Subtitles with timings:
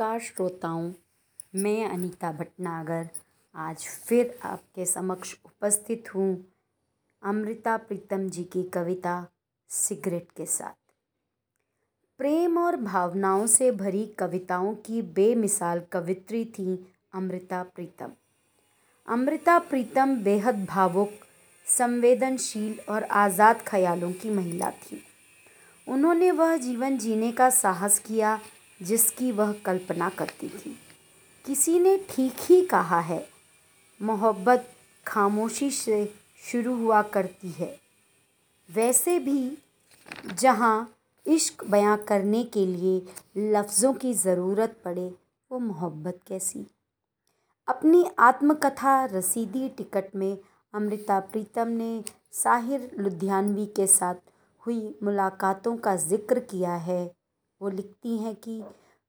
[0.00, 0.90] नमस्कार श्रोताओं,
[1.54, 3.08] मैं अनीता भटनागर
[3.54, 6.28] आज फिर आपके समक्ष उपस्थित हूँ
[7.22, 9.14] अमृता प्रीतम जी की कविता
[9.70, 10.76] सिगरेट के साथ।
[12.20, 16.76] प्रेम और भावनाओं से भरी कविताओं की बेमिसाल कवित्री थी
[17.14, 18.12] अमृता प्रीतम।
[19.08, 21.10] अमृता प्रीतम बेहद भावुक,
[21.66, 25.02] संवेदनशील और आज़ाद ख्यालों की महिला थी।
[25.86, 28.38] उन्होंने वह जीवन जीने का साहस किया
[28.80, 30.76] जिसकी वह कल्पना करती थी।
[31.44, 33.26] किसी ने ठीक ही कहा है,
[34.00, 34.68] मोहब्बत
[35.06, 36.04] खामोशी से
[36.42, 37.74] शुरू हुआ करती है।
[38.68, 39.58] वैसे भी,
[40.34, 40.94] जहाँ
[41.26, 45.08] इश्क बयां करने के लिए लफ्ज़ों की ज़रूरत पड़े,
[45.50, 46.66] वो मोहब्बत कैसी?
[47.68, 50.38] अपनी आत्मकथा रसीदी टिकट में
[50.74, 52.02] अमृता प्रीतम ने
[52.34, 54.14] साहिर लुधियानवी के साथ
[54.62, 57.17] हुई मुलाकातों का ज़िक्र किया है।
[57.60, 58.62] वो लिखती हैं कि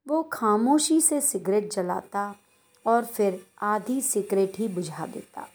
[0.07, 2.33] वो खामोशी से सिगरेट जलाता
[2.85, 5.47] और फिर आधी सिगरेट ही बुझा देता,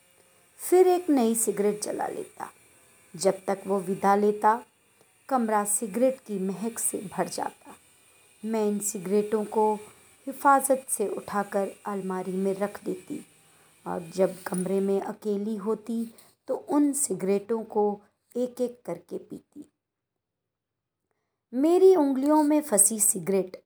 [0.61, 2.51] फिर एक नई सिगरेट जला लेता।
[3.15, 4.61] जब तक वो विदा लेता,
[5.29, 7.75] कमरा सिगरेट की महक से भर जाता।
[8.43, 9.75] मैं इन सिगरेटों को
[10.27, 13.21] हिफाजत से उठाकर अलमारी में रख देती
[13.87, 16.05] और जब कमरे में अकेली होती
[16.49, 18.01] तो उन सिगरेटों को
[18.35, 19.64] एक एक करके पीती।
[21.55, 23.63] मेरी उंगलियों में फंसी सिगरेट।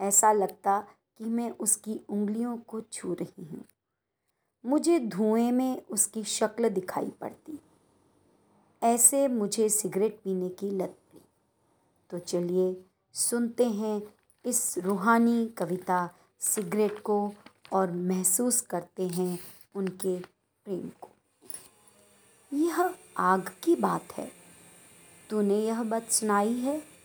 [0.00, 3.64] ऐसा लगता कि मैं उसकी उंगलियों को छू रही हूँ।
[4.66, 7.60] मुझे धुएँ में उसकी शक्ल दिखाई पड़ती।
[8.82, 11.24] ऐसे मुझे सिगरेट पीने की लत पड़ी।
[12.10, 17.32] तो चलिए सुनते हैं इस रूहानी कविता सिगरेट को
[17.72, 19.38] और महसूस करते हैं
[19.74, 20.20] उनके
[20.64, 21.08] प्रेम को।
[22.52, 24.32] यह आग की बात है।
[25.30, 26.95] तूने यह बात सुनाई है?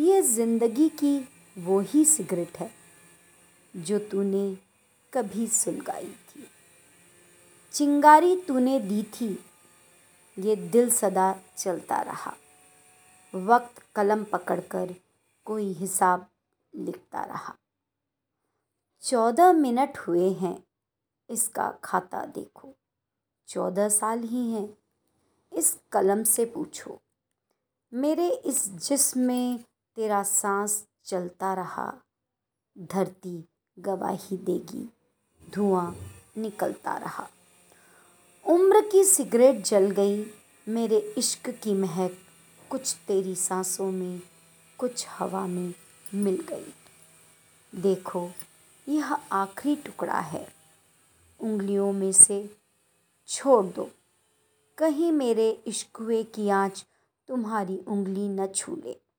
[0.00, 1.18] ये ज़िंदगी की
[1.56, 2.70] वो ही सिगरेट है,
[3.74, 4.56] जो तूने
[5.12, 6.46] कभी सुलगाई थी।
[7.74, 9.28] चिंगारी तूने दी थी,
[10.36, 12.34] ये दिल सदा चलता रहा।
[13.34, 14.94] वक्त कलम पकड़कर
[15.46, 16.26] कोई हिसाब
[16.74, 17.54] लिखता रहा।
[19.02, 20.56] चौदह मिनट हुए हैं,
[21.28, 22.74] इसका खाता देखो।
[23.48, 24.68] चौदह साल ही हैं,
[25.52, 27.00] इस कलम से पूछो।
[27.92, 29.64] मेरे इस जिस्म में
[29.96, 31.94] तेरा सांस चलता रहा।
[32.78, 34.92] धरती गवाही देगी,
[35.50, 35.96] धुआँ
[36.36, 37.28] निकलता रहा।
[38.46, 40.26] उम्र की सिगरेट जल गई,
[40.68, 42.18] मेरे इश्क की महक
[42.70, 44.22] कुछ तेरी सांसों में,
[44.78, 45.74] कुछ हवा में
[46.14, 46.74] मिल गई।
[47.74, 48.30] देखो,
[48.88, 50.54] यह आखिरी टुकड़ा है।
[51.40, 52.56] उंगलियों में से
[53.28, 53.90] छोड़ दो।
[54.78, 56.86] कहीं मेरे इश्कुए की आँच
[57.28, 59.09] तुम्हारी उंगली न छू ले।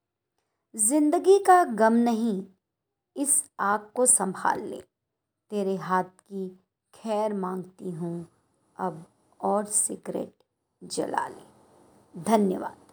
[0.75, 2.43] ज़िंदगी का गम नहीं,
[3.15, 4.77] इस आग को संभाल ले।
[5.51, 6.47] तेरे हाथ की
[6.93, 8.27] खैर मांगती हूँ,
[8.77, 9.03] अब
[9.39, 10.33] और सिगरेट
[10.81, 12.90] जला ले। धन्यवाद।